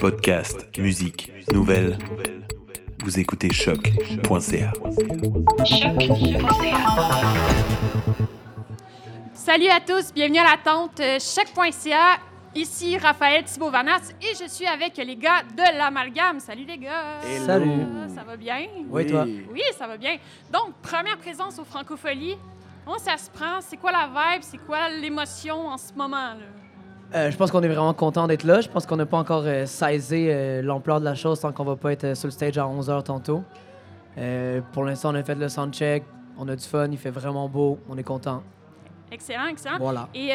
[0.00, 1.96] Podcast, musique, nouvelles.
[3.04, 4.72] Vous écoutez choc.ca.
[9.32, 12.18] Salut à tous, bienvenue à la tente euh, choc.ca.
[12.56, 16.40] Ici Raphaël Thibault Vanas et je suis avec les gars de l'Amalgame.
[16.40, 17.20] Salut les gars.
[17.24, 17.46] Hello.
[17.46, 17.70] Salut.
[18.16, 18.66] Ça va bien?
[18.90, 19.26] Oui, toi?
[19.52, 20.16] Oui, ça va bien.
[20.52, 22.36] Donc, première présence au Francophonie.
[22.84, 23.60] Comment ça se prend?
[23.60, 24.42] C'est quoi la vibe?
[24.42, 26.34] C'est quoi l'émotion en ce moment?
[26.34, 26.65] Là?
[27.14, 28.60] Euh, je pense qu'on est vraiment content d'être là.
[28.60, 31.64] Je pense qu'on n'a pas encore euh, saisi euh, l'ampleur de la chose tant qu'on
[31.64, 33.42] va pas être sur le stage à 11h tantôt.
[34.72, 36.04] Pour l'instant, on a fait le soundcheck.
[36.38, 36.88] On a du fun.
[36.90, 37.78] Il fait vraiment beau.
[37.88, 38.42] On est content.
[39.12, 39.78] Excellent, excellent.
[39.78, 40.08] Voilà.
[40.14, 40.30] Et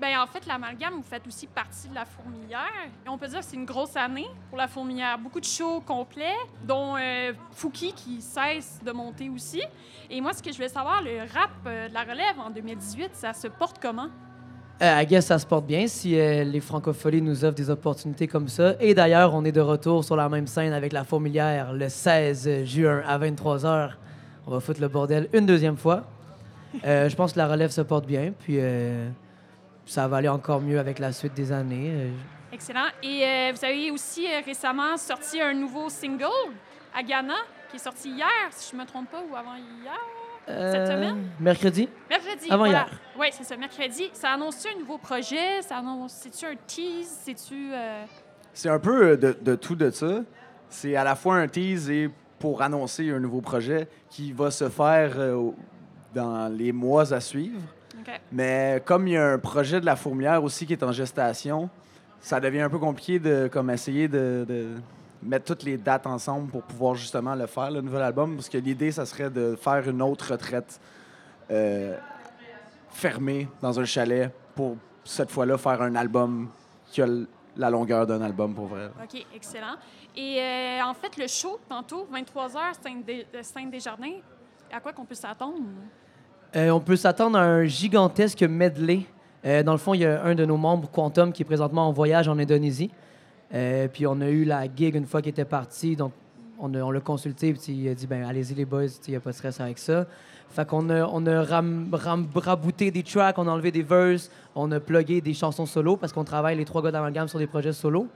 [0.00, 2.66] ben, en fait, l'amalgame, vous faites aussi partie de la fourmilière.
[3.04, 5.18] Et on peut dire que c'est une grosse année pour la fourmilière.
[5.18, 6.96] Beaucoup de shows complets, dont
[7.52, 9.62] Fouki qui cesse de monter aussi.
[10.10, 13.34] Et moi, ce que je voulais savoir, le rap de la relève en 2018, ça
[13.34, 14.08] se porte comment?
[14.80, 18.28] Euh, I guess ça se porte bien si euh, les francopholies nous offrent des opportunités
[18.28, 18.74] comme ça.
[18.78, 22.64] Et d'ailleurs, on est de retour sur la même scène avec la Fourmilière le 16
[22.64, 23.90] juin à 23h.
[24.46, 26.04] On va foutre le bordel une deuxième fois.
[26.84, 28.32] Euh, je pense que la relève se porte bien.
[28.38, 29.08] Puis euh,
[29.84, 32.12] ça va aller encore mieux avec la suite des années.
[32.52, 32.86] Excellent.
[33.02, 36.54] Et vous avez aussi récemment sorti un nouveau single,
[36.96, 37.34] Agana,
[37.68, 39.98] qui est sorti hier, si je ne me trompe pas, ou avant hier?
[40.46, 41.30] Cette semaine?
[41.40, 41.88] Mercredi?
[42.08, 42.46] Mercredi.
[42.48, 42.86] Avant voilà.
[42.88, 43.07] hier.
[43.18, 44.10] Oui, c'est ça, mercredi.
[44.12, 45.60] Ça annonce-tu un nouveau projet?
[45.62, 46.12] Ça annonce...
[46.12, 47.18] C'est-tu un tease?
[47.24, 47.72] C'est-tu...
[47.72, 48.04] euh,
[48.52, 50.20] C'est un peu euh, de, de tout de ça.
[50.68, 54.68] C'est à la fois un tease et pour annoncer un nouveau projet qui va se
[54.68, 55.50] faire euh,
[56.14, 57.60] dans les mois à suivre.
[58.30, 61.68] Mais comme il y a un projet de la fourmière aussi qui est en gestation,
[62.20, 64.68] ça devient un peu compliqué de comme essayer de, de
[65.22, 68.36] mettre toutes les dates ensemble pour pouvoir justement le faire, le nouvel album.
[68.36, 70.80] Parce que l'idée, ça serait de faire une autre retraite
[71.50, 71.96] euh,
[72.90, 76.48] fermée dans un chalet pour cette fois-là faire un album
[76.90, 77.06] qui a
[77.56, 78.90] la longueur d'un album pour vrai.
[79.02, 79.76] OK, excellent.
[80.16, 84.20] Et euh, en fait, le show, tantôt, 23h, Sainte-Desjardins,
[84.72, 85.58] à quoi qu'on peut s'attendre?
[86.56, 89.02] Euh, on peut s'attendre à un gigantesque medley.
[89.44, 91.88] Euh, dans le fond, il y a un de nos membres, Quantum, qui est présentement
[91.88, 92.90] en voyage en Indonésie.
[93.54, 96.12] Euh, puis on a eu la gig une fois qu'il était parti, donc
[96.58, 99.16] on, a- on l'a consulté, puis il a dit ben allez-y les boys, il n'y
[99.16, 100.06] a pas de stress avec ça.
[100.50, 104.30] Fait qu'on a, on a ram- ram- rabouté des tracks, on a enlevé des verses,
[104.54, 107.46] on a plugué des chansons solo parce qu'on travaille les trois gars d'amalgame sur des
[107.46, 108.06] projets solo.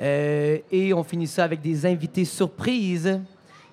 [0.00, 3.20] Euh, et on finit ça avec des invités surprises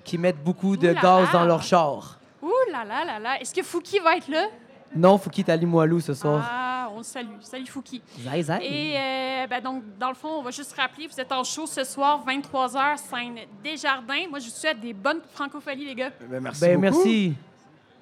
[0.04, 2.20] qui mettent beaucoup de gaz dans leur char.
[2.42, 3.40] Ouh là là là là!
[3.42, 4.48] Est-ce que Fouki va être là?
[4.96, 6.42] Non, faut quitter à Limoilou ce soir.
[6.50, 6.59] Ah,
[7.00, 7.28] on le salue.
[7.42, 8.02] Salut Fouki.
[8.20, 8.60] Zai, zai.
[8.62, 11.66] Et euh, ben donc, dans le fond, on va juste rappeler, vous êtes en show
[11.66, 14.28] ce soir, 23h, scène Desjardins.
[14.30, 16.12] Moi, je vous souhaite des bonnes francopholies, les gars.
[16.30, 16.98] Ben, merci Ben beaucoup.
[16.98, 17.34] merci.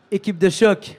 [0.09, 0.97] Équipe de choc.